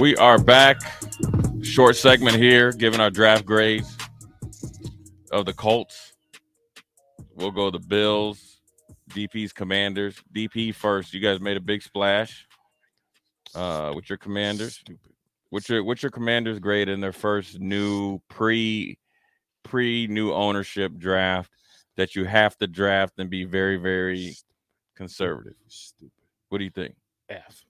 [0.00, 0.80] We are back.
[1.62, 3.96] Short segment here, giving our draft grades
[5.30, 6.14] of the Colts.
[7.34, 8.60] We'll go the Bills,
[9.10, 10.16] DP's Commanders.
[10.34, 11.12] DP first.
[11.12, 12.46] You guys made a big splash
[13.54, 14.82] uh, with your Commanders.
[15.50, 18.98] What's your what's your Commanders grade in their first new pre
[19.62, 21.50] pre new ownership draft
[21.96, 24.34] that you have to draft and be very very
[24.96, 25.54] conservative?
[25.68, 26.12] Stupid.
[26.48, 26.94] What do you think?
[27.28, 27.64] F.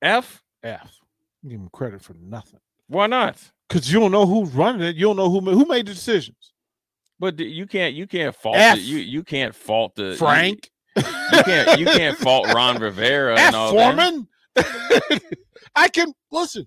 [0.00, 0.42] F?
[0.62, 1.03] F.
[1.46, 2.60] Give him credit for nothing.
[2.88, 3.36] Why not?
[3.68, 4.96] Because you don't know who's running it.
[4.96, 6.52] You don't know who who made the decisions.
[7.18, 8.78] But you can't you can't fault F.
[8.78, 8.82] it.
[8.82, 10.70] You you can't fault the Frank.
[10.96, 11.02] You,
[11.44, 13.40] can't you can't fault Ron Rivera F.
[13.40, 13.94] and all that.
[13.96, 14.28] Foreman.
[15.76, 16.66] I can listen.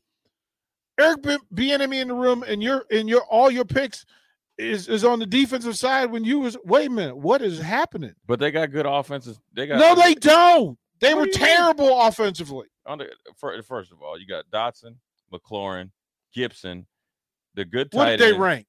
[1.00, 4.06] Eric B- Bieniemy in the room, and your and your all your picks
[4.58, 6.12] is is on the defensive side.
[6.12, 8.14] When you was wait a minute, what is happening?
[8.26, 9.40] But they got good offenses.
[9.54, 10.78] They got No, they don't.
[11.00, 11.48] They What were you mean?
[11.48, 12.68] terrible offensively.
[12.88, 14.96] On the, fir- first of all, you got Dotson,
[15.34, 15.92] McLaurin,
[16.34, 16.88] Gibson,
[17.56, 18.42] the good What tight did they end.
[18.42, 18.68] rank?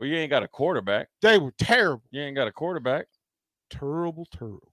[0.00, 1.08] Well, you ain't got a quarterback.
[1.22, 2.04] They were terrible.
[2.10, 3.06] You ain't got a quarterback.
[3.70, 4.72] terrible, terrible.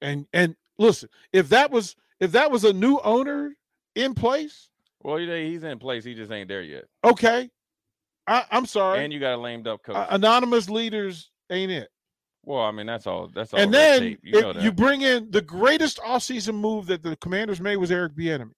[0.00, 3.54] And and listen, if that was if that was a new owner
[3.94, 4.68] in place,
[5.02, 6.04] Well, he's in place.
[6.04, 6.84] He just ain't there yet.
[7.04, 7.50] okay.
[8.28, 9.04] I, I'm sorry.
[9.04, 9.94] And you got a lamed up coach.
[9.94, 11.88] Uh, anonymous leaders ain't it.
[12.46, 13.28] Well, I mean that's all.
[13.34, 13.60] That's all.
[13.60, 14.20] and then tape.
[14.22, 14.62] you know that.
[14.62, 18.52] you bring in the greatest offseason move that the commanders made was Eric Bieniemy.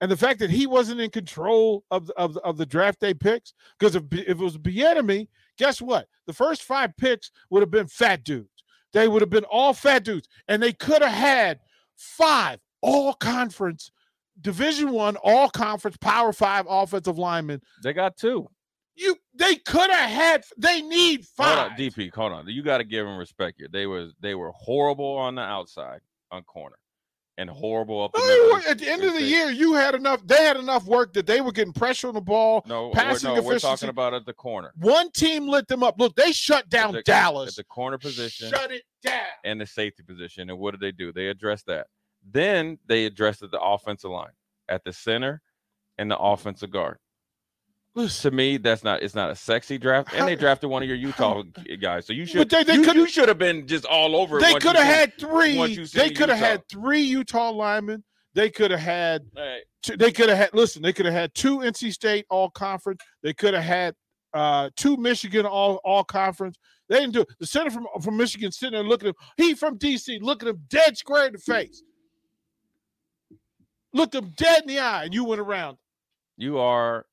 [0.00, 3.00] And the fact that he wasn't in control of the, of the, of the draft
[3.00, 6.06] day picks, because if, if it was Bieniemy, guess what?
[6.26, 8.48] The first five picks would have been fat dudes.
[8.94, 11.60] They would have been all fat dudes, and they could have had
[11.96, 13.90] five all conference,
[14.40, 17.60] Division One all conference, Power Five offensive linemen.
[17.82, 18.48] they got two.
[19.00, 20.44] You, they could have had.
[20.58, 21.70] They need Hold five.
[21.72, 22.14] on, DP.
[22.14, 22.48] Hold on.
[22.48, 23.68] You got to give them respect here.
[23.70, 26.76] They was they were horrible on the outside on corner,
[27.38, 28.10] and horrible up.
[28.14, 28.48] No, the middle.
[28.52, 30.20] were- at the end of the year, you had enough.
[30.26, 32.62] They had enough work that they were getting pressure on the ball.
[32.66, 34.72] No, we're, passing no, we're talking about at the corner.
[34.76, 35.98] One team lit them up.
[35.98, 37.04] Look, they shut down the- at
[37.56, 38.50] the corner position.
[38.50, 39.24] Shut it down.
[39.44, 40.50] and the safety position.
[40.50, 41.10] And what did they do?
[41.12, 41.86] They addressed that.
[42.30, 44.32] Then they addressed the offensive line
[44.68, 45.40] at the center
[45.96, 46.98] and the offensive guard.
[47.96, 50.14] To me, that's not it's not a sexy draft.
[50.14, 51.42] And they drafted one of your Utah
[51.80, 52.06] guys.
[52.06, 54.76] So you should they- they you, you should have been just all over they could
[54.76, 55.76] have had three.
[55.76, 58.04] They could have had three Utah linemen.
[58.34, 59.22] They could have had.
[59.34, 60.54] Hey, Two, they could have had.
[60.54, 63.00] Listen, they could have had two NC State all conference.
[63.22, 63.94] They could have had
[64.32, 66.56] uh two Michigan all all conference.
[66.88, 67.28] They didn't do it.
[67.40, 69.28] The center from from Michigan sitting there looking at him.
[69.36, 71.82] He from DC looking him dead square in the face.
[73.92, 75.76] Looked him dead in the eye, and you went around.
[76.36, 77.04] you are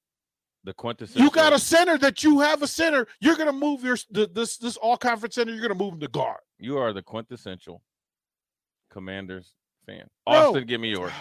[0.68, 1.24] the quintessential.
[1.24, 3.08] You got a center that you have a center.
[3.22, 5.54] You're gonna move your the, this this all conference center.
[5.54, 6.42] You're gonna move him to guard.
[6.60, 7.82] you are the quintessential
[8.92, 9.54] Commanders
[9.86, 10.10] fan.
[10.28, 10.50] No.
[10.50, 11.14] Austin, give me yours.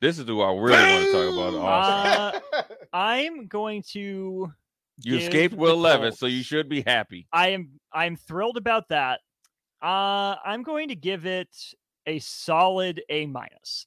[0.00, 1.54] This is who I really want to talk about.
[1.54, 2.42] Austin.
[2.52, 4.52] Uh, I'm going to.
[5.02, 7.28] you give escaped the Will Levis, so you should be happy.
[7.32, 7.80] I am.
[7.92, 9.20] I'm thrilled about that.
[9.80, 11.48] Uh, I'm going to give it
[12.06, 13.86] a solid A minus.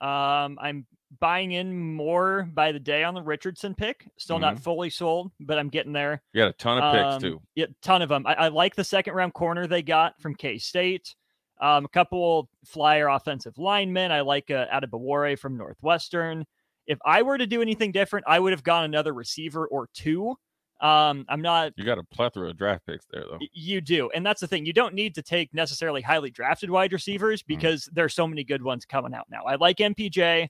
[0.00, 0.86] Um, I'm
[1.18, 4.06] buying in more by the day on the Richardson pick.
[4.16, 6.22] Still not fully sold, but I'm getting there.
[6.32, 7.40] You got a ton of picks Um, too.
[7.56, 8.24] Yeah, ton of them.
[8.26, 11.14] I, I like the second round corner they got from K State.
[11.60, 14.12] Um, a couple flyer offensive linemen.
[14.12, 16.46] I like uh, Adebawore from Northwestern.
[16.86, 20.36] If I were to do anything different, I would have gone another receiver or two.
[20.80, 21.72] Um, I'm not.
[21.76, 23.38] You got a plethora of draft picks there, though.
[23.52, 24.64] You do, and that's the thing.
[24.64, 28.62] You don't need to take necessarily highly drafted wide receivers because there's so many good
[28.62, 29.42] ones coming out now.
[29.46, 30.48] I like MPJ.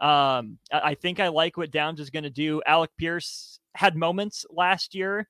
[0.00, 2.62] Um, I, I think I like what Downs is going to do.
[2.66, 5.28] Alec Pierce had moments last year.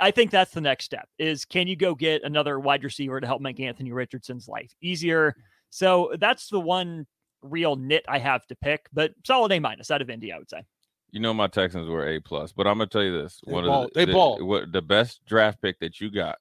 [0.00, 3.26] I think that's the next step is can you go get another wide receiver to
[3.26, 5.36] help make Anthony Richardson's life easier?
[5.70, 7.06] So that's the one
[7.42, 10.50] real nit I have to pick, but solid A minus out of Indy, I would
[10.50, 10.62] say.
[11.12, 13.66] You know my Texans were A plus, but I'm gonna tell you this: They one
[13.66, 13.84] balled.
[13.86, 14.42] of the, They the, balled.
[14.42, 16.38] what the best draft pick that you got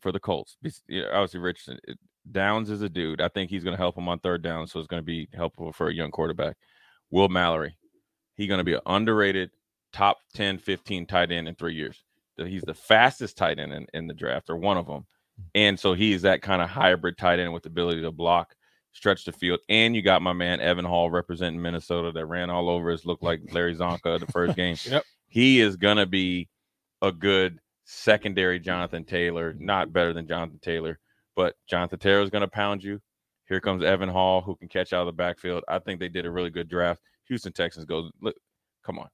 [0.00, 0.56] for the Colts.
[0.64, 1.98] Obviously, Richardson it-
[2.30, 3.20] Downs is a dude.
[3.20, 5.88] I think he's gonna help him on third down, so it's gonna be helpful for
[5.88, 6.56] a young quarterback.
[7.10, 7.76] Will Mallory,
[8.34, 9.50] he's gonna be an underrated
[9.92, 12.02] top 10, 15 tight end in three years.
[12.36, 15.06] He's the fastest tight end in, in the draft, or one of them,
[15.40, 15.48] mm-hmm.
[15.54, 18.54] and so he's that kind of hybrid tight end with the ability to block
[18.92, 19.60] stretch the field.
[19.68, 23.22] And you got my man Evan Hull representing Minnesota that ran all over us, looked
[23.22, 24.76] like Larry Csonka the first game.
[24.86, 25.04] Yep.
[25.28, 26.48] He is gonna be
[27.02, 30.98] a good secondary Jonathan Taylor, not better than Jonathan Taylor,
[31.36, 33.00] but Jonathan Taylor is gonna pound you.
[33.48, 35.62] Here comes Evan Hull, who can catch out of the backfield.
[35.68, 37.00] I think they did a really good draft.
[37.28, 38.34] Houston Texans goes, look,
[38.84, 39.08] come on.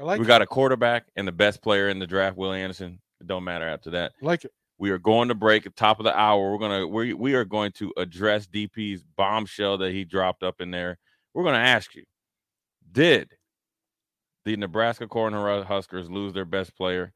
[0.00, 0.28] I like we it.
[0.28, 3.00] got a quarterback and the best player in the draft, Will Anderson.
[3.20, 4.12] It don't matter after that.
[4.22, 4.52] I like it.
[4.78, 6.52] We are going to break at top of the hour.
[6.52, 10.70] We're gonna we we are going to address DP's bombshell that he dropped up in
[10.70, 10.98] there.
[11.34, 12.04] We're gonna ask you,
[12.92, 13.32] did
[14.44, 17.12] the Nebraska Cornhuskers lose their best player,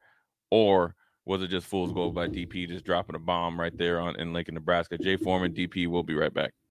[0.51, 0.93] or
[1.25, 4.33] was it just fool's gold by DP just dropping a bomb right there on in
[4.33, 4.97] Lincoln, Nebraska?
[4.97, 6.53] Jay Foreman, DP, we'll be right back.